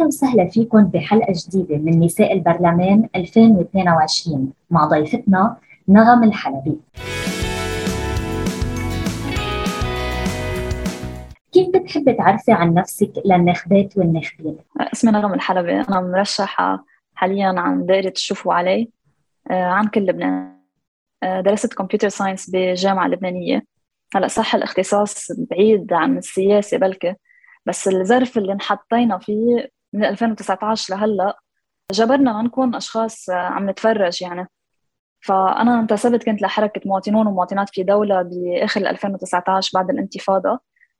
أهلا 0.00 0.08
وسهلا 0.08 0.48
فيكم 0.48 0.84
بحلقة 0.84 1.32
جديدة 1.36 1.76
من 1.76 2.00
نساء 2.00 2.32
البرلمان 2.32 3.08
2022 3.16 4.52
مع 4.70 4.84
ضيفتنا 4.84 5.56
نغم 5.88 6.24
الحلبي. 6.24 6.78
كيف 11.52 11.68
بتحبي 11.68 12.12
تعرفي 12.12 12.52
عن 12.52 12.74
نفسك 12.74 13.12
للناخبات 13.24 13.98
والناخبين؟ 13.98 14.58
اسمي 14.80 15.12
نغم 15.12 15.34
الحلبي 15.34 15.72
أنا 15.72 16.00
مرشحة 16.00 16.84
حاليا 17.14 17.54
عن 17.56 17.86
دائرة 17.86 18.12
الشوف 18.16 18.54
وعاليه 18.54 18.88
آه، 19.50 19.64
عن 19.64 19.86
كل 19.88 20.06
لبنان. 20.06 20.56
آه، 21.22 21.40
درست 21.40 21.74
computer 21.74 22.08
science 22.08 22.50
بجامعة 22.50 23.08
لبنانية. 23.08 23.62
هلأ 24.14 24.28
صح 24.28 24.54
الاختصاص 24.54 25.32
بعيد 25.50 25.92
عن 25.92 26.18
السياسة 26.18 26.76
بلكي 26.78 27.14
بس 27.66 27.88
الظرف 27.88 28.38
اللي 28.38 28.52
انحطينا 28.52 29.18
فيه 29.18 29.79
من 29.92 30.04
2019 30.04 30.94
لهلأ 30.94 31.38
جبرنا 31.92 32.32
ما 32.32 32.42
نكون 32.42 32.74
اشخاص 32.74 33.30
عم 33.30 33.70
نتفرج 33.70 34.22
يعني. 34.22 34.48
فأنا 35.20 35.80
انتسبت 35.80 36.24
كنت 36.24 36.42
لحركة 36.42 36.80
مواطنون 36.86 37.26
ومواطنات 37.26 37.68
في 37.70 37.82
دولة 37.82 38.22
بآخر 38.22 38.80
2019 38.80 39.70
بعد 39.74 39.90
الانتفاضة. 39.90 40.58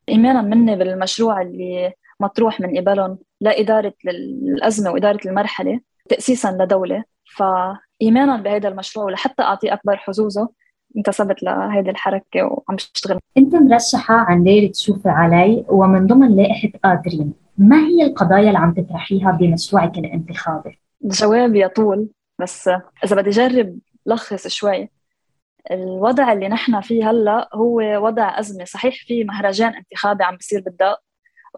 إيمانا 0.08 0.42
مني 0.42 0.76
بالمشروع 0.76 1.42
اللي 1.42 1.92
مطروح 2.20 2.60
من 2.60 2.78
قبلهم 2.78 3.18
لإدارة 3.40 3.94
الازمه 4.06 4.90
وإدارة 4.90 5.20
المرحلة 5.26 5.80
تاسيسا 6.08 6.56
لدولة. 6.60 7.04
فإيمانا 7.36 8.36
بهذا 8.36 8.68
المشروع 8.68 9.06
ولحتى 9.06 9.42
اعطيه 9.42 9.72
أكبر 9.72 9.96
حظوظه 9.96 10.48
انتسبت 10.96 11.42
لهيدي 11.42 11.90
الحركة 11.90 12.42
وعم 12.42 12.76
بشتغل. 12.76 13.18
أنت 13.36 13.54
مرشحة 13.54 14.14
عن 14.14 14.44
دايرة 14.44 14.72
شوفي 14.74 15.08
علي 15.08 15.64
ومن 15.68 16.06
ضمن 16.06 16.36
لائحة 16.36 16.68
قادرين 16.84 17.32
ما 17.60 17.76
هي 17.76 18.02
القضايا 18.02 18.48
اللي 18.48 18.58
عم 18.58 18.74
تطرحيها 18.74 19.30
بمشروعك 19.32 19.98
الانتخابي؟ 19.98 20.80
الجواب 21.04 21.54
يطول 21.54 22.08
بس 22.38 22.70
إذا 23.04 23.16
بدي 23.16 23.30
أجرب 23.30 23.78
لخص 24.06 24.48
شوي. 24.48 24.90
الوضع 25.70 26.32
اللي 26.32 26.48
نحن 26.48 26.80
فيه 26.80 27.10
هلأ 27.10 27.48
هو 27.54 27.80
وضع 28.06 28.38
أزمة 28.38 28.64
صحيح 28.64 28.94
في 29.06 29.24
مهرجان 29.24 29.74
انتخابي 29.74 30.24
عم 30.24 30.36
بيصير 30.36 30.60
بالدق 30.60 31.00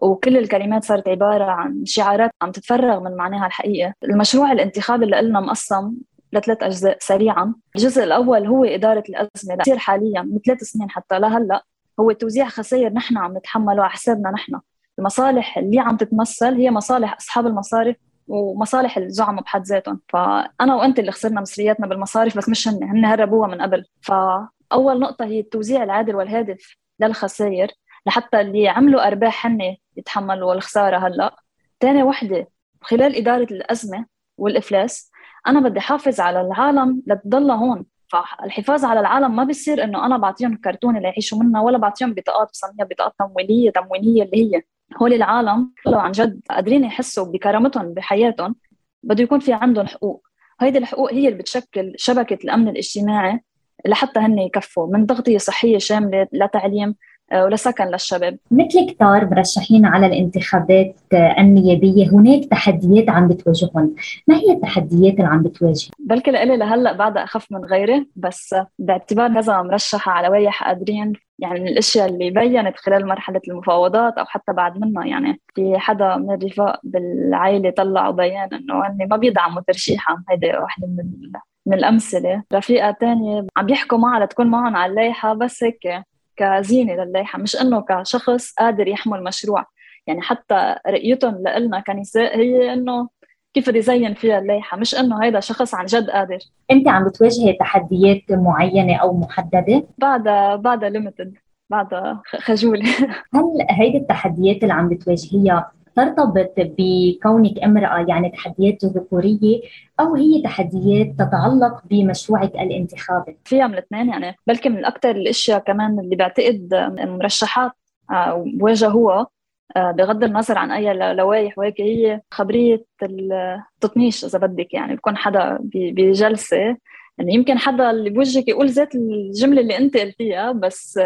وكل 0.01 0.37
الكلمات 0.37 0.83
صارت 0.83 1.07
عبارة 1.07 1.43
عن 1.43 1.85
شعارات 1.85 2.31
عم 2.41 2.51
تتفرغ 2.51 2.99
من 2.99 3.15
معناها 3.15 3.47
الحقيقة. 3.47 3.93
المشروع 4.03 4.51
الانتخابي 4.51 5.05
اللي 5.05 5.17
قلنا 5.17 5.39
مقسم 5.39 5.93
لثلاث 6.33 6.63
أجزاء 6.63 6.97
سريعا. 6.99 7.53
الجزء 7.75 8.03
الأول 8.03 8.47
هو 8.47 8.63
إدارة 8.63 9.03
الأزمة 9.09 9.57
اللي 9.67 9.79
حاليا 9.79 10.21
من 10.21 10.39
ثلاث 10.45 10.63
سنين 10.63 10.89
حتى 10.89 11.19
لهلأ 11.19 11.63
هو 11.99 12.11
توزيع 12.11 12.47
خسائر 12.47 12.93
نحن 12.93 13.17
عم 13.17 13.37
نتحمله 13.37 13.81
على 13.81 13.89
حسابنا 13.89 14.31
نحن. 14.31 14.59
المصالح 14.99 15.57
اللي 15.57 15.79
عم 15.79 15.97
تتمثل 15.97 16.53
هي 16.55 16.71
مصالح 16.71 17.15
أصحاب 17.19 17.47
المصارف 17.47 17.95
ومصالح 18.27 18.97
الزعماء 18.97 19.43
بحد 19.43 19.63
ذاتهم. 19.63 19.99
فأنا 20.09 20.75
وأنت 20.75 20.99
اللي 20.99 21.11
خسرنا 21.11 21.41
مصرياتنا 21.41 21.87
بالمصارف 21.87 22.37
بس 22.37 22.49
مش 22.49 22.67
هن 22.67 22.83
هن 22.83 23.05
هربوها 23.05 23.47
من 23.47 23.61
قبل. 23.61 23.85
فأول 24.01 24.99
نقطة 24.99 25.25
هي 25.25 25.39
التوزيع 25.39 25.83
العادل 25.83 26.15
والهادف 26.15 26.77
للخسائر 26.99 27.67
لحتى 28.05 28.41
اللي 28.41 28.67
عملوا 28.67 29.07
أرباح 29.07 29.45
هن 29.45 29.75
يتحملوا 29.97 30.53
الخساره 30.53 30.97
هلأ. 30.97 31.35
ثاني 31.79 32.03
وحدة 32.03 32.47
خلال 32.81 33.15
إدارة 33.15 33.47
الأزمة 33.51 34.05
والإفلاس 34.37 35.11
أنا 35.47 35.59
بدي 35.59 35.79
حافظ 35.79 36.19
على 36.19 36.41
العالم 36.41 37.01
لتضل 37.07 37.51
هون. 37.51 37.85
فالحفاظ 38.11 38.85
على 38.85 38.99
العالم 38.99 39.35
ما 39.35 39.43
بيصير 39.43 39.83
إنه 39.83 40.05
أنا 40.05 40.17
بعطيهم 40.17 40.57
كرتونه 40.57 40.99
ليعيشوا 40.99 41.37
منها 41.43 41.61
ولا 41.61 41.77
بعطيهم 41.77 42.13
بطاقات 42.13 42.49
بسميها 42.53 42.85
بطاقات 42.85 43.13
تمويلية 43.19 43.69
تموينيه 43.71 44.23
اللي 44.23 44.55
هي. 44.55 44.61
هول 45.01 45.13
العالم 45.13 45.71
لو 45.85 45.99
عن 45.99 46.11
جد 46.11 46.41
قادرين 46.49 46.83
يحسوا 46.83 47.25
بكرامتهم 47.25 47.93
بحياتهم. 47.93 48.55
بده 49.03 49.23
يكون 49.23 49.39
في 49.39 49.53
عندهم 49.53 49.87
حقوق. 49.87 50.27
هيدي 50.61 50.77
الحقوق 50.77 51.13
هي 51.13 51.27
اللي 51.27 51.39
بتشكل 51.39 51.93
شبكة 51.97 52.37
الأمن 52.43 52.67
الاجتماعي 52.67 53.39
لحتى 53.85 54.19
هن 54.19 54.39
يكفوا 54.39 54.87
من 54.87 55.07
تغطية 55.07 55.37
صحية 55.37 55.77
شاملة 55.77 56.27
لتعليم 56.33 56.95
آه، 57.31 57.43
ولسكن 57.45 57.83
للشباب. 57.85 58.37
مثل 58.51 58.89
كتار 58.89 59.25
مرشحين 59.25 59.85
على 59.85 60.05
الانتخابات 60.05 60.95
آه، 61.13 61.35
النيابية 61.39 62.09
هناك 62.11 62.45
تحديات 62.45 63.09
عم 63.09 63.27
بتواجههم. 63.27 63.95
ما 64.27 64.35
هي 64.35 64.51
التحديات 64.51 65.13
اللي 65.13 65.27
عم 65.27 65.43
بتواجه؟ 65.43 65.89
بلكي 65.99 66.31
لإلي 66.31 66.57
لهلأ 66.57 66.93
بعدها 66.93 67.23
أخف 67.23 67.51
من 67.51 67.65
غيري 67.65 68.09
بس 68.15 68.55
باعتبار 68.79 69.33
كذا 69.33 69.61
مرشحة 69.61 70.11
على 70.11 70.27
ويح 70.29 70.63
قادرين 70.63 71.13
يعني 71.39 71.59
من 71.59 71.67
الأشياء 71.67 72.09
اللي 72.09 72.29
بينت 72.29 72.77
خلال 72.77 73.07
مرحلة 73.07 73.41
المفاوضات 73.47 74.17
أو 74.17 74.25
حتى 74.25 74.53
بعد 74.53 74.77
منها. 74.77 75.05
يعني 75.05 75.41
في 75.55 75.77
حدا 75.77 76.15
من 76.17 76.33
الرفاق 76.33 76.79
بالعائله 76.83 77.69
طلعوا 77.69 78.11
بيان 78.11 78.49
إنه 78.53 78.87
هن 78.87 79.07
ما 79.09 79.17
بيدعموا 79.17 79.61
ترشيحها 79.67 80.23
هيدي 80.29 80.47
واحدة 80.47 80.87
من 80.87 81.31
من 81.65 81.73
الأمثلة. 81.73 82.43
رفيقة 82.53 82.91
تانية 82.91 83.47
عم 83.57 83.69
يحكوا 83.69 83.97
معها 83.97 84.25
لتكون 84.25 84.47
معهم 84.47 84.75
على 84.75 84.89
اللائحة 84.89 85.33
بس 85.33 85.63
هيك 85.63 86.03
كزينة 86.37 86.93
للائحه 86.93 87.39
مش 87.39 87.55
إنه 87.61 87.81
كشخص 87.81 88.53
قادر 88.53 88.87
يحمل 88.87 89.23
مشروع. 89.23 89.65
يعني 90.07 90.21
حتى 90.21 90.75
رؤيتهم 90.87 91.43
لنا 91.47 91.79
كنساء 91.79 92.37
هي 92.37 92.73
إنه 92.73 93.09
كيف 93.53 93.69
بدي 93.69 93.81
زين 93.81 94.13
فيها 94.13 94.39
اللائحة؟ 94.39 94.77
مش 94.77 94.95
إنه 94.95 95.23
هيدا 95.23 95.39
شخص 95.39 95.75
عن 95.75 95.85
جد 95.85 96.09
قادر. 96.09 96.39
أنت 96.71 96.87
عم 96.87 97.07
بتواجهي 97.07 97.53
تحديات 97.53 98.21
معينة 98.29 98.95
أو 98.95 99.17
محددة؟ 99.17 99.87
بعدها 99.97 100.55
بعدها 100.55 100.89
ليمتد 100.89 101.37
بعدها 101.69 102.21
خجوله 102.25 102.89
هل 103.33 103.65
هيدي 103.69 103.97
التحديات 103.97 104.63
اللي 104.63 104.73
عم 104.73 104.89
بتواجهيها 104.89 105.71
ترتبط 105.95 106.53
بكونك 106.57 107.63
امرأة 107.63 108.05
يعني 108.09 108.29
تحديات 108.29 108.85
ذكورية 108.85 109.61
أو 109.99 110.15
هي 110.15 110.41
تحديات 110.41 111.07
تتعلق 111.19 111.81
بمشروعك 111.89 112.55
الانتخابي؟ 112.55 113.37
فيها 113.45 113.67
من 113.67 113.73
الاثنين 113.73 114.09
يعني 114.09 114.35
بلكي 114.47 114.69
من 114.69 114.85
أكثر 114.85 115.11
الأشياء 115.11 115.59
كمان 115.59 115.99
اللي 115.99 116.15
بعتقد 116.15 116.73
المرشحات 116.99 117.71
آه، 118.11 118.45
واجهوها 118.61 119.27
بغض 119.75 120.23
النظر 120.23 120.57
عن 120.57 120.71
أي 120.71 121.13
لوائح 121.13 121.57
وهيك 121.57 121.81
هي 121.81 122.21
خبرية 122.31 122.85
التطنيش 123.03 124.25
إذا 124.25 124.39
بدك 124.39 124.73
يعني 124.73 124.95
بكون 124.95 125.17
حدا 125.17 125.57
بجلسة 125.61 126.77
يعني 127.17 127.33
يمكن 127.33 127.57
حدا 127.57 127.91
اللي 127.91 128.09
بوجهك 128.09 128.47
يقول 128.47 128.69
ذات 128.69 128.95
الجملة 128.95 129.61
اللي 129.61 129.77
انت 129.77 129.97
قلتيها 129.97 130.51
بس 130.51 130.99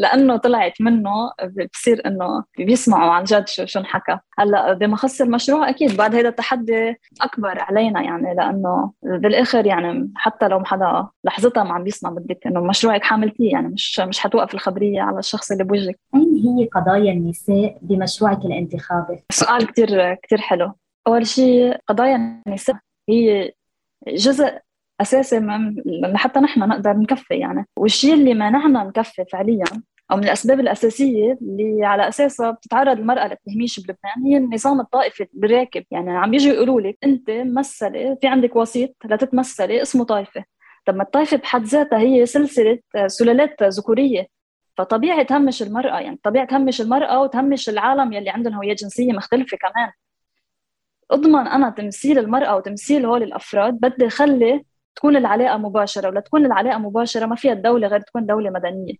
لأنه 0.00 0.36
طلعت 0.36 0.80
منه 0.80 1.10
بصير 1.72 2.06
إنه 2.06 2.44
بيسمعوا 2.58 3.12
عن 3.12 3.24
جد 3.24 3.48
شو 3.48 3.66
شو 3.66 3.78
انحكى. 3.80 4.18
هلأ 4.38 4.72
بما 4.72 4.96
خص 4.96 5.20
المشروع 5.20 5.68
أكيد 5.68 5.96
بعد 5.96 6.14
هذا 6.14 6.28
التحدي 6.28 6.96
أكبر 7.20 7.58
علينا 7.58 8.02
يعني 8.02 8.34
لأنه 8.34 8.92
بالآخر 9.02 9.66
يعني 9.66 10.12
حتى 10.16 10.48
لو 10.48 10.64
حدا 10.64 11.06
لحظتها 11.24 11.64
ما 11.64 11.72
عم 11.74 11.84
بيسمع 11.84 12.10
بدك 12.10 12.46
إنه 12.46 12.60
مشروعك 12.60 13.02
حاملتيه 13.02 13.52
يعني 13.52 13.68
مش 13.68 14.00
مش 14.00 14.20
حتوقف 14.20 14.54
الخبرية 14.54 15.02
على 15.02 15.18
الشخص 15.18 15.52
اللي 15.52 15.64
بوجهك. 15.64 15.98
أين 16.14 16.36
هي 16.36 16.66
قضايا 16.66 17.12
النساء 17.12 17.78
بمشروعك 17.82 18.44
الانتخابي؟ 18.44 19.24
سؤال 19.32 19.66
كثير 19.66 20.14
كثير 20.14 20.38
حلو. 20.38 20.72
أول 21.06 21.26
شيء 21.26 21.76
قضايا 21.88 22.42
النساء 22.46 22.76
هي 23.08 23.52
جزء 24.08 24.58
اساسي 25.02 25.40
لحتى 25.86 26.40
نحن 26.40 26.60
نقدر 26.60 26.92
نكفي 26.92 27.34
يعني. 27.34 27.66
والشيء 27.76 28.14
اللي 28.14 28.34
منعنا 28.34 28.84
نكفي 28.84 29.24
فعليا 29.32 29.64
أو 30.10 30.16
من 30.16 30.24
الأسباب 30.24 30.60
الأساسية 30.60 31.38
اللي 31.42 31.86
على 31.86 32.08
أساسها 32.08 32.50
بتتعرض 32.50 32.98
المراه 32.98 33.28
للتهميش 33.28 33.80
بلبنان 33.80 34.26
هي 34.26 34.36
النظام 34.36 34.80
الطائفي 34.80 35.26
بالراكب 35.32 35.84
يعني 35.90 36.10
عم 36.10 36.34
يجوا 36.34 36.52
يقولوا 36.52 36.80
لك 36.80 36.98
أنت 37.04 37.30
ممثله 37.30 38.18
في 38.20 38.26
عندك 38.26 38.56
وسيط 38.56 38.96
لتتمثلي 39.04 39.82
اسمه 39.82 40.04
طائفة. 40.04 40.44
طب 40.86 40.96
ما 40.96 41.02
الطائفة 41.02 41.36
بحد 41.36 41.64
ذاتها 41.64 41.98
هي 41.98 42.26
سلسلة 42.26 42.78
سلالات 43.06 43.62
ذكورية. 43.62 44.26
فطبيعي 44.76 45.24
تهمش 45.24 45.62
المرأة 45.62 46.00
يعني 46.00 46.18
طبيعي 46.22 46.46
تهمش 46.46 46.80
المرأة 46.80 47.20
وتهمش 47.20 47.68
العالم 47.68 48.12
يلي 48.12 48.30
عندهم 48.30 48.54
هوية 48.54 48.74
جنسية 48.74 49.12
مختلفة 49.12 49.56
كمان. 49.56 49.90
أضمن 51.10 51.46
أنا 51.48 51.70
تمثيل 51.70 52.18
المرأة 52.18 52.56
وتمثيل 52.56 53.06
هول 53.06 53.22
الأفراد 53.22 53.74
بدي 53.74 54.06
أخلي 54.06 54.64
تكون 54.96 55.16
العلاقة 55.16 55.58
مباشرة 55.58 56.08
ولا 56.08 56.20
تكون 56.20 56.46
العلاقة 56.46 56.78
مباشرة 56.78 57.26
ما 57.26 57.36
فيها 57.36 57.52
الدولة 57.52 57.88
غير 57.88 58.00
تكون 58.00 58.26
دولة 58.26 58.50
مدنية. 58.50 58.94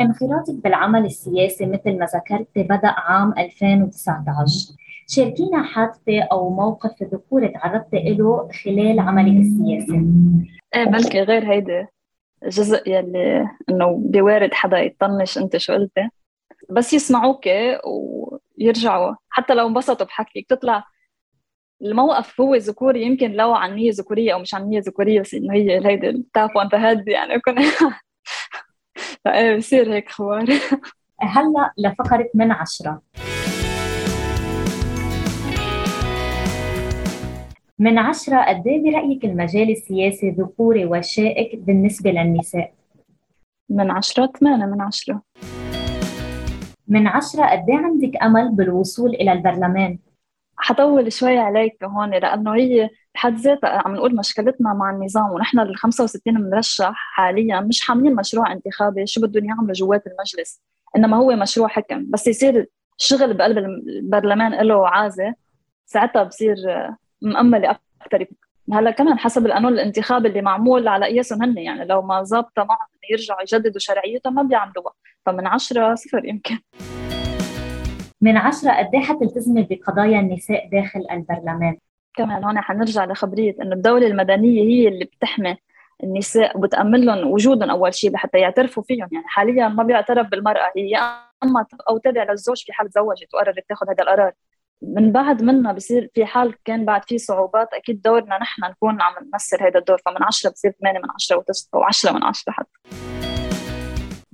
انخراطك 0.00 0.54
بالعمل 0.54 1.04
السياسي 1.04 1.66
مثل 1.66 1.98
ما 1.98 2.06
ذكرت 2.06 2.48
بدأ 2.56 2.88
عام 2.88 3.34
2019 3.38 4.76
شاركينا 5.08 5.62
حادثه 5.62 6.22
أو 6.32 6.50
موقف 6.50 7.02
ذكوري 7.02 7.48
تعرضت 7.48 7.94
له 7.94 8.48
خلال 8.64 9.00
عملك 9.00 9.40
السياسي. 9.40 10.06
إيه 10.74 10.84
بلكي 10.84 11.22
غير 11.22 11.52
هيدي 11.52 11.86
جزء 12.44 12.88
يلي 12.88 13.48
إنه 13.70 14.02
بوارد 14.04 14.54
حدا 14.54 14.78
يطنش 14.78 15.38
أنت 15.38 15.56
شو 15.56 15.72
قلتي. 15.72 16.08
بس 16.70 16.92
يسمعوك 16.92 17.44
ويرجعوا. 18.58 19.14
حتى 19.28 19.54
لو 19.54 19.66
انبسطوا 19.66 20.06
بحكيك 20.06 20.46
تطلع 20.48 20.84
الموقف 21.82 22.40
هو 22.40 22.54
ذكوري 22.54 23.02
يمكن 23.02 23.32
لو 23.32 23.54
عن 23.54 23.74
نية 23.74 23.90
ذكورية 23.92 24.34
أو 24.34 24.38
مش 24.38 24.54
عن 24.54 24.68
نية 24.68 24.80
ذكورية 24.80 25.20
بس 25.20 25.34
إنه 25.34 25.54
هي 25.54 25.86
هيدي 25.86 26.08
التاب 26.08 26.56
وانت 26.56 26.74
هاد 26.74 27.08
يعني 27.08 27.40
كنا 27.40 27.62
فإيه 29.24 29.56
بصير 29.56 29.94
هيك 29.94 30.08
خوار 30.08 30.46
هلا 31.20 31.72
لفقرة 31.78 32.30
من 32.34 32.52
عشرة 32.52 33.02
من 37.78 37.98
عشرة 37.98 38.44
قد 38.44 38.66
إيه 38.66 38.82
برأيك 38.82 39.24
المجال 39.24 39.70
السياسي 39.70 40.30
ذكوري 40.30 40.84
وشائك 40.84 41.58
بالنسبة 41.58 42.10
للنساء؟ 42.10 42.72
من 43.70 43.90
عشرة 43.90 44.32
ثمانية 44.40 44.66
من 44.66 44.80
عشرة 44.80 45.22
من 46.88 47.06
عشرة 47.06 47.46
قد 47.46 47.70
إيه 47.70 47.76
عندك 47.76 48.22
أمل 48.22 48.48
بالوصول 48.52 49.10
إلى 49.10 49.32
البرلمان؟ 49.32 49.98
حطول 50.58 51.12
شوي 51.12 51.38
عليك 51.38 51.84
هون 51.84 52.10
لأنه 52.10 52.54
هي 52.54 52.90
بحد 53.14 53.34
ذاتها 53.36 53.82
عم 53.86 53.94
نقول 53.94 54.16
مشكلتنا 54.16 54.74
مع 54.74 54.90
النظام 54.90 55.30
ونحن 55.30 55.60
ال 55.60 55.76
65 55.76 56.50
مرشح 56.50 56.94
حاليا 56.94 57.60
مش 57.60 57.80
حاملين 57.80 58.14
مشروع 58.14 58.52
انتخابي 58.52 59.06
شو 59.06 59.20
بدهم 59.20 59.44
يعملوا 59.44 59.72
جوات 59.72 60.04
المجلس؟ 60.06 60.62
إنما 60.96 61.16
هو 61.16 61.36
مشروع 61.36 61.68
حكم. 61.68 62.06
بس 62.10 62.26
يصير 62.26 62.66
الشغل 63.00 63.34
بقلب 63.34 63.58
البرلمان 63.58 64.52
له 64.52 64.88
عازة 64.88 65.34
ساعتها 65.86 66.22
بصير 66.22 66.56
مأملة 67.22 67.70
أكثر 68.00 68.26
هلأ 68.72 68.90
كمان 68.90 69.18
حسب 69.18 69.46
القانون 69.46 69.72
الانتخابي 69.72 70.28
اللي 70.28 70.42
معمول 70.42 70.88
على 70.88 71.06
قياسهم 71.06 71.42
هن 71.42 71.58
يعني 71.58 71.84
لو 71.84 72.02
ما 72.02 72.22
ظابطة 72.22 72.64
معهم 72.64 72.88
يرجعوا 73.10 73.42
يجددوا 73.42 73.80
شرعيتها 73.80 74.30
ما 74.30 74.42
بيعملوها. 74.42 74.92
فمن 75.26 75.46
عشرة 75.46 75.94
صفر 75.94 76.24
يمكن. 76.24 76.58
من 78.26 78.36
عشرة 78.36 78.72
قد 78.72 78.94
إيه 78.94 79.00
حتلتزمي 79.00 79.62
بقضايا 79.70 80.20
النساء 80.20 80.68
داخل 80.72 81.06
البرلمان؟ 81.10 81.78
كمان 82.14 82.44
هون 82.44 82.60
حنرجع 82.60 83.04
لخبرية 83.04 83.54
إنه 83.62 83.74
الدولة 83.74 84.06
المدنية 84.06 84.62
هي 84.62 84.88
اللي 84.88 85.04
بتحمي 85.04 85.56
النساء 86.04 86.58
وبتأمن 86.58 87.04
لهم 87.04 87.30
وجودهم 87.30 87.70
أول 87.70 87.94
شيء 87.94 88.12
لحتى 88.12 88.38
يعترفوا 88.38 88.82
فيهم. 88.82 89.08
يعني 89.12 89.24
حاليا 89.26 89.68
ما 89.68 89.82
بيعترف 89.82 90.26
بالمرأة 90.28 90.72
هي 90.76 90.96
أما 91.44 91.66
أو 91.88 91.98
تابع 91.98 92.22
للزوج 92.22 92.62
في 92.64 92.72
حال 92.72 92.88
تزوجت 92.88 93.34
وقررت 93.34 93.64
تاخذ 93.68 93.90
هذا 93.90 94.02
القرار. 94.02 94.32
من 94.82 95.12
بعد 95.12 95.42
منا 95.42 95.72
بصير 95.72 96.10
في 96.14 96.26
حال 96.26 96.54
كان 96.64 96.84
بعد 96.84 97.04
في 97.04 97.18
صعوبات 97.18 97.68
أكيد 97.74 98.02
دورنا 98.02 98.38
نحن 98.38 98.64
نكون 98.64 99.02
عم 99.02 99.12
نمثل 99.24 99.62
هذا 99.62 99.78
الدور. 99.78 99.98
فمن 100.06 100.22
10 100.22 100.50
بصير 100.50 100.72
8 100.80 100.98
من 100.98 101.10
10 101.14 101.36
و9 101.36 101.80
و10 101.80 102.12
من 102.12 102.24
10 102.24 102.52
حتى. 102.52 103.15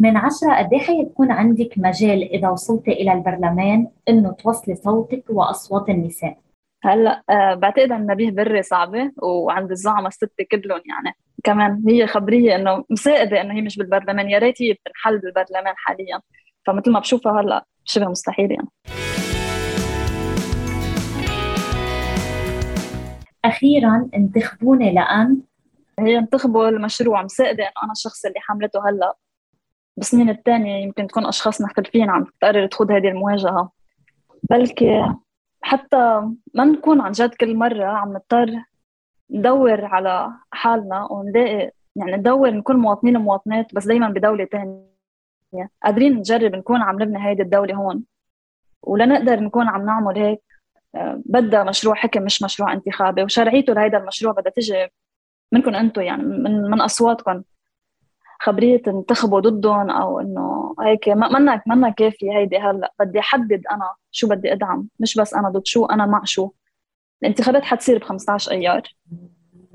من 0.02 0.16
10 0.16 0.54
قد 0.58 0.72
إيه 0.72 0.80
حيكون 0.80 1.30
عندك 1.30 1.74
مجال 1.76 2.22
إذا 2.22 2.48
وصلتي 2.48 2.92
إلى 2.92 3.12
البرلمان 3.12 3.88
إنه 4.08 4.32
توصلي 4.32 4.74
صوتك 4.74 5.24
وأصوات 5.28 5.88
النساء. 5.88 6.38
هلا 6.84 7.22
أه 7.30 7.54
بعتقد 7.54 7.92
إن 7.92 8.06
نبيه 8.06 8.30
بري 8.30 8.62
صعبة 8.62 9.12
وعند 9.22 9.70
الزعماء 9.70 10.06
السته 10.06 10.44
كلهم 10.50 10.80
يعني. 10.86 11.16
كمان 11.44 11.82
هي 11.88 12.06
خبرية 12.06 12.56
إنه 12.56 12.84
مساعدة 12.90 13.40
إنه 13.40 13.54
هي 13.54 13.60
مش 13.60 13.76
بالبرلمان 13.76 14.30
يا 14.30 14.38
ريت 14.38 14.62
هي 14.62 14.72
بتنحل 14.72 15.18
بالبرلمان 15.18 15.74
حاليا. 15.76 16.20
فمثل 16.66 16.92
ما 16.92 17.00
بشوفها 17.00 17.40
هلا 17.40 17.64
شبه 17.84 18.08
مستحيل 18.08 18.50
يعني. 18.50 18.68
أخيرا 23.44 24.08
انتخبوني 24.14 24.94
لأن؟ 24.94 25.40
هي 25.98 26.18
انتخبوا 26.18 26.68
المشروع 26.68 27.22
مساعدة 27.22 27.62
إنه 27.64 27.72
أنا 27.84 27.92
الشخص 27.92 28.24
اللي 28.24 28.40
حملته 28.40 28.88
هلا. 28.88 29.14
بالسنين 30.02 30.30
الثانية 30.30 30.82
يمكن 30.82 31.06
تكون 31.06 31.26
أشخاص 31.26 31.60
مختلفين 31.60 32.10
عم 32.10 32.24
تقرر 32.24 32.66
تخوض 32.66 32.90
هذه 32.90 33.08
المواجهة. 33.08 33.70
بلكي 34.50 35.14
حتى 35.62 36.22
ما 36.54 36.64
نكون 36.64 37.00
عن 37.00 37.12
جد 37.12 37.34
كل 37.34 37.56
مرة 37.56 37.84
عم 37.84 38.08
نضطر 38.08 38.64
ندور 39.30 39.84
على 39.84 40.32
حالنا 40.50 41.12
ونلاقي 41.12 41.70
يعني 41.96 42.12
ندور 42.12 42.50
نكون 42.50 42.76
مواطنين 42.76 43.16
ومواطنات 43.16 43.74
بس 43.74 43.86
دايما 43.86 44.08
بدولة 44.08 44.44
تانية. 44.44 45.70
قادرين 45.84 46.16
نجرب 46.16 46.56
نكون 46.56 46.82
عم 46.82 47.02
نبني 47.02 47.28
هيدي 47.28 47.42
الدولة 47.42 47.74
هون. 47.74 48.04
ولنقدر 48.82 49.40
نكون 49.40 49.68
عم 49.68 49.86
نعمل 49.86 50.18
هيك 50.18 50.42
بدها 51.26 51.64
مشروع 51.64 51.94
حكم 51.94 52.22
مش 52.22 52.42
مشروع 52.42 52.72
انتخابي. 52.72 53.22
وشرعيته 53.22 53.72
لهيدا 53.72 53.98
المشروع 53.98 54.32
بدها 54.32 54.52
تجي 54.52 54.88
منكم 55.52 55.74
أنتم 55.74 56.02
يعني 56.02 56.22
من 56.22 56.62
من 56.62 56.80
أصواتكم. 56.80 57.42
خبرية 58.42 58.82
تنتخبوا 58.82 59.40
ضدهم 59.40 59.90
أو 59.90 60.20
إنه 60.20 60.74
هيك. 60.80 61.08
منا 61.08 61.62
منا 61.66 61.90
كافية 61.90 62.32
هيدي 62.38 62.58
هلأ. 62.58 62.92
بدي 63.00 63.18
أحدد 63.18 63.62
أنا 63.70 63.92
شو 64.10 64.28
بدي 64.28 64.52
أدعم. 64.52 64.88
مش 65.00 65.18
بس 65.18 65.34
أنا 65.34 65.48
ضد 65.48 65.66
شو 65.66 65.84
أنا 65.86 66.06
مع 66.06 66.24
شو. 66.24 66.50
الانتخابات 67.22 67.62
حتصير 67.64 67.98
ب 67.98 68.02
15 68.02 68.52
أيار. 68.52 68.82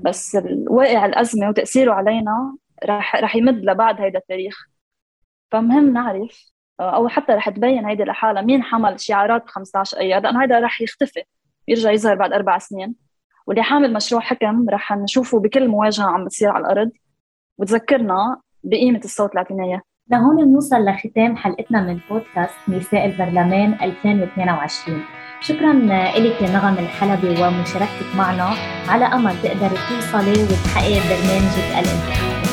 بس 0.00 0.38
واقع 0.70 1.06
الأزمة 1.06 1.48
وتأثيره 1.48 1.92
علينا 1.92 2.56
رح 2.84 3.16
رح 3.16 3.36
يمد 3.36 3.64
لبعد 3.64 4.00
هيدا 4.00 4.18
التاريخ. 4.18 4.66
فمهم 5.50 5.92
نعرف 5.92 6.52
أو 6.80 7.08
حتى 7.08 7.32
رح 7.32 7.48
تبين 7.48 7.86
هيدي 7.86 8.04
لحالها 8.04 8.42
مين 8.42 8.62
حمل 8.62 9.00
شعارات 9.00 9.44
ب 9.44 9.48
15 9.48 9.98
أيار. 9.98 10.22
لأنه 10.22 10.42
هيدا 10.42 10.60
رح 10.60 10.80
يختفي. 10.80 11.22
يرجع 11.68 11.90
يظهر 11.90 12.14
بعد 12.14 12.32
أربع 12.32 12.58
سنين. 12.58 12.94
واللي 13.46 13.62
حامل 13.62 13.92
مشروع 13.92 14.20
حكم 14.20 14.68
رح 14.70 14.92
نشوفه 14.92 15.40
بكل 15.40 15.68
مواجهة 15.68 16.04
عم 16.04 16.24
بتصير 16.24 16.50
على 16.50 16.66
الأرض. 16.66 16.90
وتذكرنا 17.58 18.40
بقيمة 18.64 19.00
الصوت 19.04 19.36
اللي 19.50 19.80
لهون 20.10 20.44
بنوصل 20.44 20.84
لختام 20.84 21.36
حلقتنا 21.36 21.80
من 21.80 22.00
بودكاست 22.10 22.54
نساء 22.68 23.06
البرلمان 23.06 23.74
2022 23.82 25.02
شكرا 25.40 25.72
لك 25.72 26.42
يا 26.42 26.50
نغم 26.50 26.78
الحلبي 26.78 27.42
ومشاركتك 27.42 28.16
معنا. 28.16 28.54
على 28.88 29.04
أمل 29.04 29.42
تقدري 29.42 29.78
توصلي 29.88 30.42
وتحققي 30.42 31.00
برنامجك 31.08 31.68
الانتخابي. 31.70 32.47